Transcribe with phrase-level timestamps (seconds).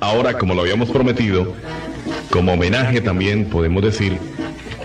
[0.00, 1.54] Ahora, como lo habíamos prometido,
[2.30, 4.18] como homenaje también podemos decir,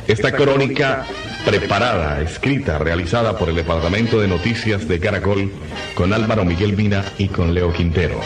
[0.07, 1.05] esta crónica
[1.45, 5.51] preparada, escrita, realizada por el Departamento de Noticias de Caracol
[5.95, 8.19] con Álvaro Miguel Mina y con Leo Quintero.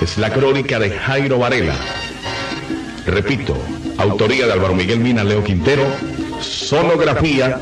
[0.00, 1.74] Es la crónica de Jairo Varela.
[3.06, 3.56] Repito,
[3.96, 5.84] autoría de Álvaro Miguel Mina, Leo Quintero,
[6.40, 7.60] sonografía,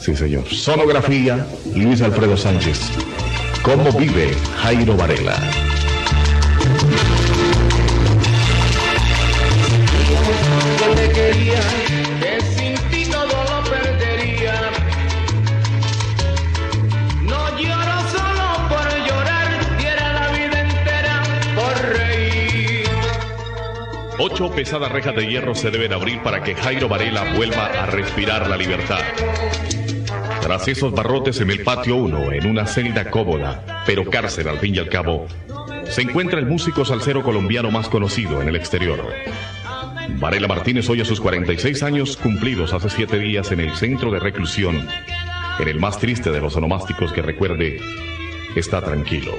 [0.00, 2.90] sí señor, sonografía, Luis Alfredo Sánchez.
[3.62, 5.36] ¿Cómo vive Jairo Varela?
[24.20, 28.48] Ocho pesadas rejas de hierro se deben abrir para que Jairo Varela vuelva a respirar
[28.48, 29.00] la libertad.
[30.40, 34.74] Tras esos barrotes en el patio 1, en una celda cómoda, pero cárcel al fin
[34.74, 35.28] y al cabo,
[35.88, 39.06] se encuentra el músico salsero colombiano más conocido en el exterior.
[40.18, 44.18] Varela Martínez hoy a sus 46 años cumplidos hace siete días en el centro de
[44.18, 44.88] reclusión,
[45.60, 47.80] en el más triste de los onomásticos que recuerde,
[48.56, 49.34] está tranquilo.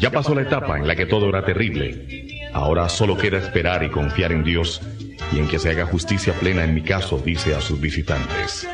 [0.00, 2.25] Ya pasó la etapa en la que todo era terrible.
[2.56, 4.80] Ahora solo queda esperar y confiar en Dios
[5.30, 8.66] y en que se haga justicia plena en mi caso, dice a sus visitantes.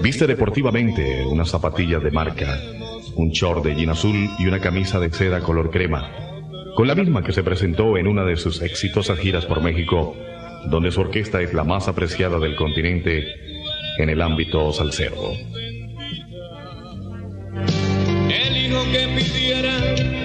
[0.00, 2.58] Viste deportivamente unas zapatillas de marca,
[3.14, 6.10] un short de jean azul y una camisa de seda color crema,
[6.74, 10.16] con la misma que se presentó en una de sus exitosas giras por México,
[10.70, 13.22] donde su orquesta es la más apreciada del continente
[13.98, 15.34] en el ámbito salsero.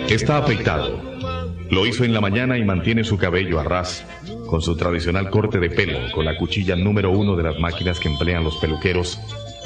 [0.10, 1.17] Está afeitado.
[1.70, 4.06] Lo hizo en la mañana y mantiene su cabello a ras,
[4.48, 8.08] con su tradicional corte de pelo, con la cuchilla número uno de las máquinas que
[8.08, 9.20] emplean los peluqueros,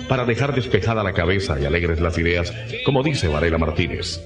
[0.09, 2.53] para dejar despejada la cabeza y alegres las ideas,
[2.85, 4.19] como dice Varela Martínez.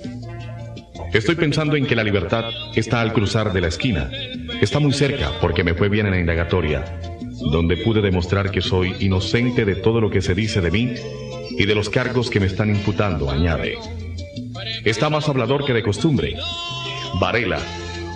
[1.14, 2.45] Estoy pensando en que la libertad
[2.76, 4.10] está al cruzar de la esquina.
[4.62, 7.00] Está muy cerca porque me fue bien en la indagatoria,
[7.52, 10.94] donde pude demostrar que soy inocente de todo lo que se dice de mí
[11.52, 13.78] y de los cargos que me están imputando, añade.
[14.83, 16.36] Está más hablador que de costumbre.
[17.20, 17.59] Varela,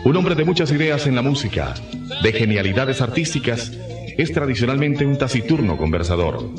[0.03, 1.73] un hombre de muchas ideas en la música,
[2.21, 3.71] de genialidades artísticas,
[4.17, 6.49] es tradicionalmente un taciturno conversador.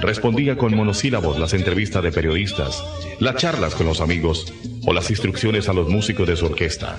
[0.00, 2.82] Respondía con monosílabos las entrevistas de periodistas,
[3.20, 4.52] las charlas con los amigos
[4.86, 6.96] o las instrucciones a los músicos de su orquesta.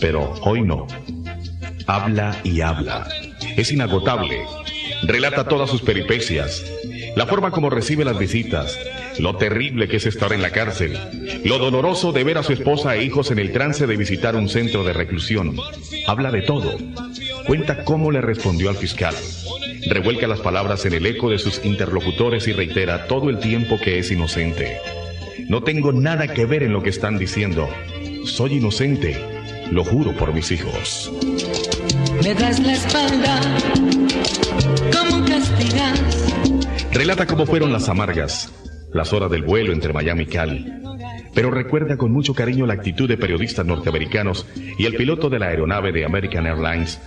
[0.00, 0.86] Pero hoy no.
[1.86, 3.08] Habla y habla.
[3.56, 4.44] Es inagotable.
[5.04, 6.62] Relata todas sus peripecias,
[7.16, 8.78] la forma como recibe las visitas,
[9.18, 10.98] lo terrible que es estar en la cárcel,
[11.44, 14.48] lo doloroso de ver a su esposa e hijos en el trance de visitar un
[14.48, 15.56] centro de reclusión.
[16.06, 16.76] Habla de todo.
[17.46, 19.14] Cuenta cómo le respondió al fiscal.
[19.88, 23.98] Revuelca las palabras en el eco de sus interlocutores y reitera todo el tiempo que
[23.98, 24.78] es inocente.
[25.48, 27.68] No tengo nada que ver en lo que están diciendo.
[28.24, 29.16] Soy inocente.
[29.70, 31.10] Lo juro por mis hijos.
[32.22, 33.40] Me das la espalda.
[34.92, 36.00] ¿Cómo castigas?
[36.92, 38.52] Relata cómo fueron las amargas,
[38.92, 40.72] las horas del vuelo entre Miami y Cali.
[41.34, 44.46] Pero recuerda con mucho cariño la actitud de periodistas norteamericanos
[44.78, 47.00] y el piloto de la aeronave de American Airlines,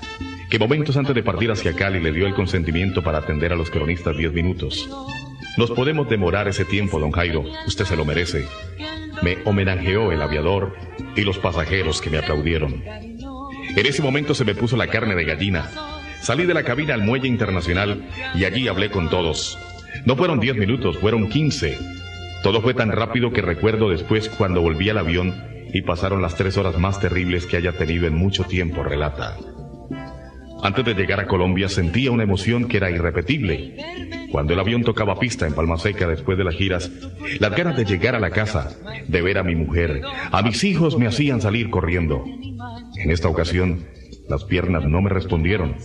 [0.49, 3.69] que momentos antes de partir hacia Cali le dio el consentimiento para atender a los
[3.69, 4.89] cronistas 10 minutos.
[5.57, 8.45] Nos podemos demorar ese tiempo, don Jairo, usted se lo merece.
[9.21, 10.75] Me homenajeó el aviador
[11.15, 12.83] y los pasajeros que me aplaudieron.
[13.75, 15.69] En ese momento se me puso la carne de gallina.
[16.21, 19.57] Salí de la cabina al muelle internacional y allí hablé con todos.
[20.05, 21.77] No fueron 10 minutos, fueron 15.
[22.43, 25.33] Todo fue tan rápido que recuerdo después cuando volví al avión
[25.73, 29.37] y pasaron las tres horas más terribles que haya tenido en mucho tiempo, relata.
[30.61, 33.75] Antes de llegar a Colombia sentía una emoción que era irrepetible.
[34.31, 36.91] Cuando el avión tocaba pista en Palma Seca después de las giras,
[37.39, 38.71] las ganas de llegar a la casa,
[39.07, 42.23] de ver a mi mujer, a mis hijos me hacían salir corriendo.
[42.95, 43.85] En esta ocasión,
[44.29, 45.75] las piernas no me respondieron.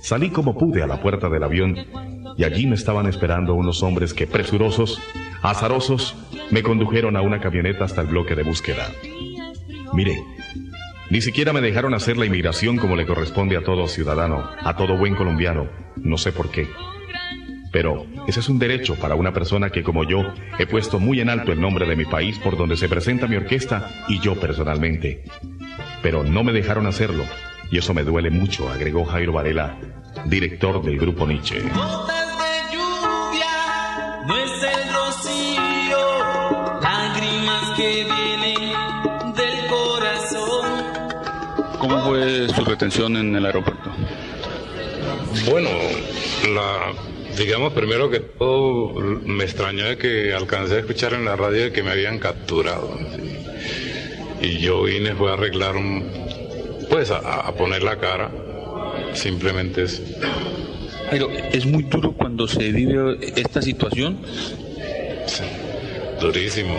[0.00, 1.76] Salí como pude a la puerta del avión
[2.36, 5.00] y allí me estaban esperando unos hombres que presurosos,
[5.42, 6.16] azarosos,
[6.50, 8.90] me condujeron a una camioneta hasta el bloque de búsqueda.
[9.92, 10.22] Mire,
[11.10, 14.96] ni siquiera me dejaron hacer la inmigración como le corresponde a todo ciudadano, a todo
[14.96, 16.68] buen colombiano, no sé por qué.
[17.72, 21.30] Pero ese es un derecho para una persona que como yo he puesto muy en
[21.30, 25.24] alto el nombre de mi país por donde se presenta mi orquesta y yo personalmente.
[26.02, 27.24] Pero no me dejaron hacerlo
[27.70, 29.78] y eso me duele mucho, agregó Jairo Varela,
[30.26, 31.62] director del grupo Nietzsche.
[37.82, 40.68] Que vienen del corazón.
[41.80, 43.90] ¿Cómo fue su retención en el aeropuerto?
[45.50, 45.70] Bueno,
[46.54, 46.92] la,
[47.36, 48.94] digamos primero que todo
[49.24, 52.96] me extrañó de que alcancé a escuchar en la radio que me habían capturado.
[54.40, 56.08] y yo vine fue a arreglar un,
[56.88, 58.30] pues a, poner la cara,
[59.12, 60.02] simplemente eso.
[61.10, 64.18] Pero es muy duro cuando se vive esta situación.
[65.26, 65.44] Sí,
[66.20, 66.76] durísimo.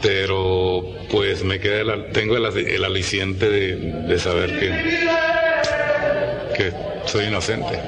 [0.00, 4.70] Pero pues me queda tengo el, aliciente de, saber que,
[6.56, 6.72] que
[7.06, 7.80] soy inocente.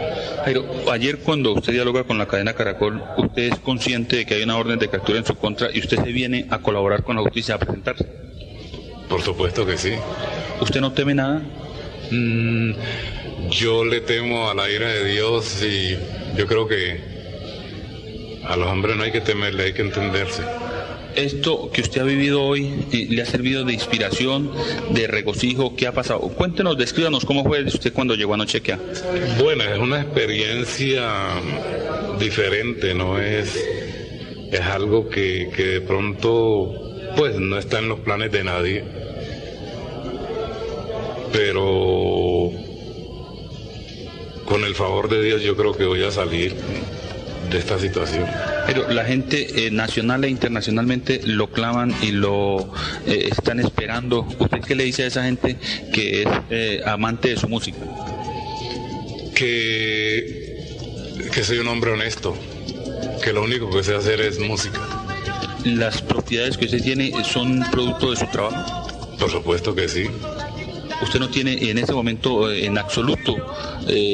[0.44, 4.42] Pero ayer cuando usted dialoga con la cadena Caracol, ¿usted es consciente de que hay
[4.42, 7.22] una orden de captura en su contra y usted se viene a colaborar con la
[7.22, 8.06] justicia a presentarse?
[9.08, 9.92] Por supuesto que sí.
[10.60, 11.42] ¿Usted no teme nada?
[12.10, 12.72] Mm,
[13.50, 15.96] yo le temo a la ira de Dios y
[16.36, 17.00] yo creo que
[18.44, 20.42] a los hombres no hay que temerle, hay que entenderse
[21.16, 24.50] esto que usted ha vivido hoy le ha servido de inspiración,
[24.90, 26.20] de regocijo, ¿qué ha pasado?
[26.20, 28.72] Cuéntenos, descríbanos cómo fue usted cuando llegó anoche aquí.
[29.40, 31.10] Bueno, es una experiencia
[32.18, 33.56] diferente, no es,
[34.50, 36.74] es algo que, que de pronto
[37.16, 38.84] pues no está en los planes de nadie.
[41.32, 42.50] Pero
[44.44, 46.56] con el favor de Dios yo creo que voy a salir
[47.50, 48.26] de esta situación.
[48.66, 52.72] Pero la gente eh, nacional e internacionalmente lo claman y lo
[53.06, 54.26] eh, están esperando.
[54.38, 55.56] ¿Usted qué le dice a esa gente
[55.92, 57.78] que es eh, amante de su música?
[59.34, 60.58] Que,
[61.32, 62.36] que soy un hombre honesto,
[63.22, 64.80] que lo único que sé hacer es música.
[65.64, 68.86] ¿Las propiedades que usted tiene son producto de su trabajo?
[69.18, 70.04] Por supuesto que sí.
[71.02, 73.34] ¿Usted no tiene en ese momento en absoluto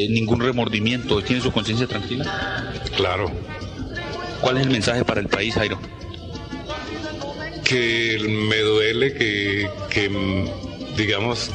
[0.09, 1.21] ningún remordimiento?
[1.23, 2.56] ¿Tiene su conciencia tranquila?
[2.96, 3.31] Claro.
[4.40, 5.78] ¿Cuál es el mensaje para el país, Jairo?
[7.64, 9.69] Que me duele que,
[10.96, 11.50] digamos,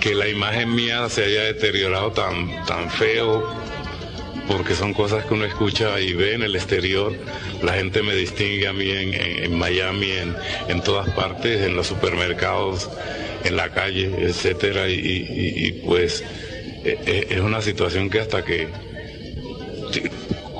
[0.00, 3.48] que la imagen mía se haya deteriorado tan, tan feo,
[4.46, 7.12] porque son cosas que uno escucha y ve en el exterior.
[7.62, 10.12] La gente me distingue a mí en, Miami,
[10.68, 12.88] en, todas partes, en los supermercados,
[13.44, 16.22] en la calle, etcétera, y, pues
[16.84, 18.68] e, e, es una situación que hasta que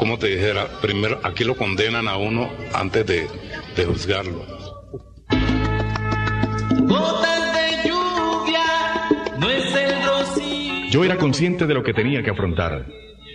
[0.00, 4.46] como te dijera, primero aquí lo condenan a uno antes de, juzgarlo.
[10.90, 12.86] Yo era consciente de lo que tenía que afrontar.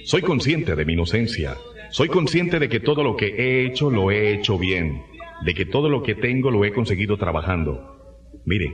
[0.05, 1.55] Soy consciente de mi inocencia.
[1.91, 5.03] Soy consciente de que todo lo que he hecho lo he hecho bien.
[5.45, 8.23] De que todo lo que tengo lo he conseguido trabajando.
[8.43, 8.73] Mire,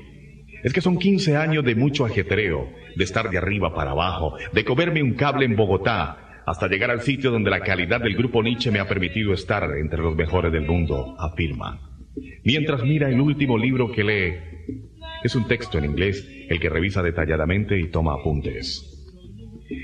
[0.64, 4.64] es que son 15 años de mucho ajetreo, de estar de arriba para abajo, de
[4.64, 8.72] comerme un cable en Bogotá, hasta llegar al sitio donde la calidad del grupo Nietzsche
[8.72, 11.80] me ha permitido estar entre los mejores del mundo, afirma.
[12.44, 14.34] Mientras mira el último libro que lee,
[15.24, 18.88] es un texto en inglés el que revisa detalladamente y toma apuntes.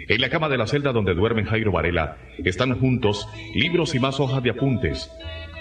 [0.10, 4.20] En la cama de la celda donde duerme Jairo Varela están juntos libros y más
[4.20, 5.10] hojas de apuntes,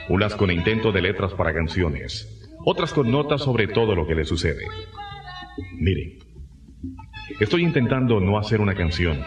[0.08, 4.24] unas con intento de letras para canciones, otras con notas sobre todo lo que le
[4.24, 4.64] sucede.
[5.78, 6.18] Miren,
[7.38, 9.20] estoy intentando no hacer una canción,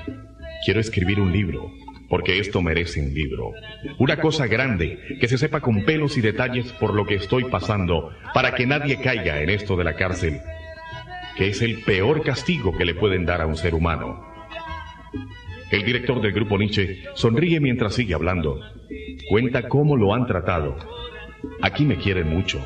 [0.66, 1.72] Quiero escribir un libro,
[2.10, 3.54] porque esto merece un libro.
[3.98, 8.12] Una cosa grande, que se sepa con pelos y detalles por lo que estoy pasando,
[8.34, 10.42] para que nadie caiga en esto de la cárcel,
[11.38, 14.26] que es el peor castigo que le pueden dar a un ser humano.
[15.72, 18.60] El director del grupo Nietzsche sonríe mientras sigue hablando.
[19.30, 20.76] Cuenta cómo lo han tratado.
[21.62, 22.60] Aquí me quieren mucho.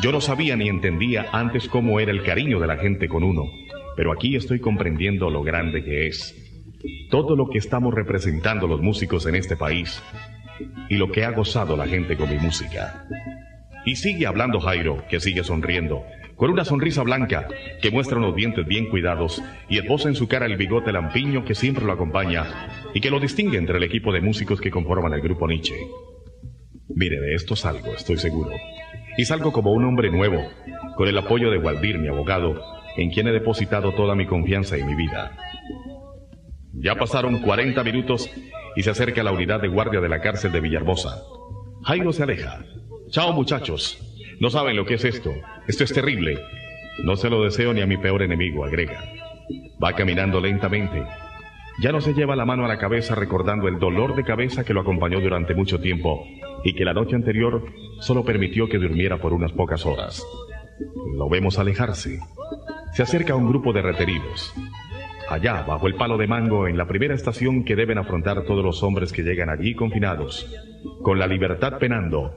[0.00, 3.44] Yo no sabía ni entendía antes cómo era el cariño de la gente con uno,
[3.96, 6.41] pero aquí estoy comprendiendo lo grande que es
[7.10, 10.02] todo lo que estamos representando los músicos en este país
[10.88, 13.06] y lo que ha gozado la gente con mi música.
[13.84, 16.04] Y sigue hablando Jairo, que sigue sonriendo,
[16.36, 17.48] con una sonrisa blanca
[17.80, 21.54] que muestra unos dientes bien cuidados y esposa en su cara el bigote lampiño que
[21.54, 22.46] siempre lo acompaña
[22.94, 25.74] y que lo distingue entre el equipo de músicos que conforman el grupo Nietzsche.
[26.88, 28.50] Mire, de esto salgo, estoy seguro.
[29.16, 30.42] Y salgo como un hombre nuevo,
[30.96, 32.60] con el apoyo de Waldir, mi abogado,
[32.96, 35.36] en quien he depositado toda mi confianza y mi vida.
[36.82, 38.28] Ya pasaron 40 minutos
[38.74, 41.22] y se acerca la unidad de guardia de la cárcel de Villarbosa.
[41.84, 42.64] Jairo se aleja.
[43.08, 44.00] Chao muchachos.
[44.40, 45.32] No saben lo que es esto.
[45.68, 46.40] Esto es terrible.
[47.04, 49.00] No se lo deseo ni a mi peor enemigo, agrega.
[49.82, 51.04] Va caminando lentamente.
[51.80, 54.74] Ya no se lleva la mano a la cabeza recordando el dolor de cabeza que
[54.74, 56.26] lo acompañó durante mucho tiempo
[56.64, 57.64] y que la noche anterior
[58.00, 60.26] solo permitió que durmiera por unas pocas horas.
[61.16, 62.18] Lo vemos alejarse.
[62.92, 64.52] Se acerca a un grupo de reteridos
[65.32, 68.82] allá bajo el palo de mango en la primera estación que deben afrontar todos los
[68.82, 70.54] hombres que llegan allí confinados,
[71.02, 72.34] con la libertad penando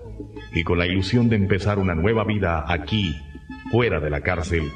[0.54, 3.16] y con la ilusión de empezar una nueva vida aquí,
[3.72, 4.72] fuera de la cárcel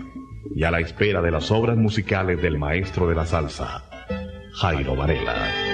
[0.55, 3.85] y a la espera de las obras musicales del maestro de la salsa,
[4.53, 5.68] Jairo Varela.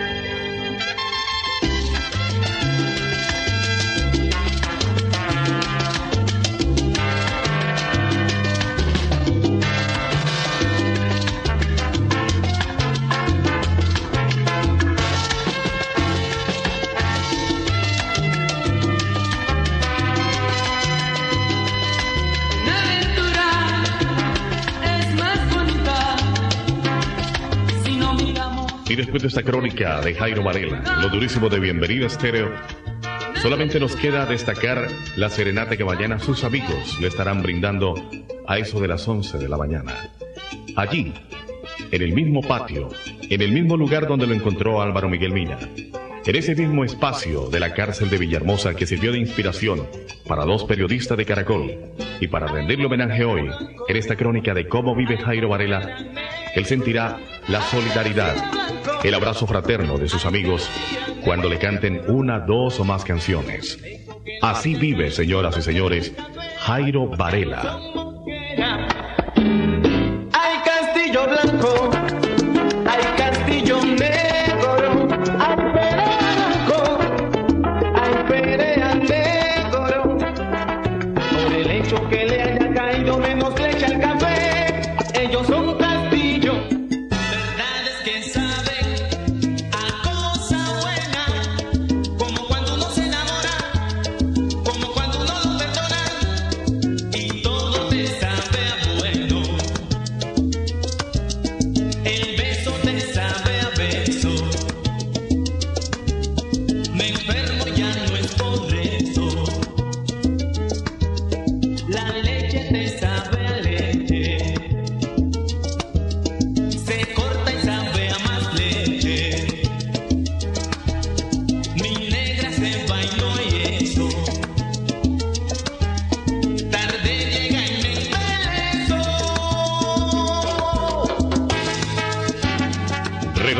[28.95, 32.49] Y después de esta crónica de Jairo Varela, lo durísimo de Bienvenido Estéreo,
[33.41, 34.87] solamente nos queda destacar
[35.17, 37.95] la serenata que mañana sus amigos le estarán brindando
[38.47, 40.11] a eso de las 11 de la mañana.
[40.77, 41.13] Allí,
[41.91, 42.87] en el mismo patio,
[43.23, 45.59] en el mismo lugar donde lo encontró Álvaro Miguel Mina,
[46.25, 49.85] en ese mismo espacio de la cárcel de Villahermosa que sirvió de inspiración
[50.25, 51.69] para dos periodistas de Caracol
[52.21, 53.49] y para rendirle homenaje hoy
[53.89, 55.97] en esta crónica de cómo vive Jairo Varela,
[56.55, 58.35] él sentirá la solidaridad,
[59.03, 60.69] el abrazo fraterno de sus amigos
[61.23, 63.79] cuando le canten una, dos o más canciones.
[64.41, 66.13] Así vive, señoras y señores,
[66.59, 67.79] Jairo Varela.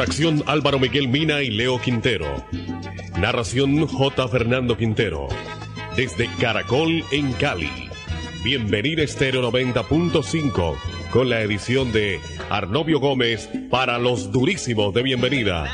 [0.05, 2.27] Redacción Álvaro Miguel Mina y Leo Quintero.
[3.17, 4.27] Narración J.
[4.27, 5.27] Fernando Quintero.
[5.95, 7.89] Desde Caracol en Cali.
[8.43, 10.75] Bienvenido Estéreo 90.5
[11.09, 12.19] con la edición de
[12.51, 15.67] Arnovio Gómez para los durísimos de bienvenida.